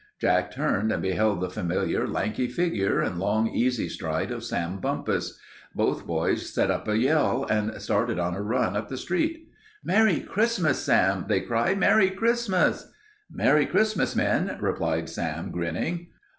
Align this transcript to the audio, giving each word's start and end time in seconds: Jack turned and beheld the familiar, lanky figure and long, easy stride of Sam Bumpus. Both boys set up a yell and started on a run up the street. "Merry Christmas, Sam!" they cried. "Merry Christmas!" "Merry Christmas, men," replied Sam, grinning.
Jack 0.19 0.49
turned 0.49 0.91
and 0.91 0.99
beheld 1.03 1.41
the 1.41 1.49
familiar, 1.51 2.07
lanky 2.07 2.47
figure 2.47 3.01
and 3.01 3.19
long, 3.19 3.47
easy 3.49 3.87
stride 3.87 4.31
of 4.31 4.43
Sam 4.43 4.79
Bumpus. 4.79 5.39
Both 5.75 6.07
boys 6.07 6.49
set 6.51 6.71
up 6.71 6.87
a 6.87 6.97
yell 6.97 7.45
and 7.47 7.79
started 7.79 8.17
on 8.17 8.33
a 8.33 8.41
run 8.41 8.75
up 8.75 8.89
the 8.89 8.97
street. 8.97 9.47
"Merry 9.83 10.19
Christmas, 10.19 10.79
Sam!" 10.79 11.25
they 11.27 11.41
cried. 11.41 11.77
"Merry 11.77 12.09
Christmas!" 12.09 12.91
"Merry 13.29 13.67
Christmas, 13.67 14.15
men," 14.15 14.57
replied 14.59 15.07
Sam, 15.07 15.51
grinning. 15.51 16.07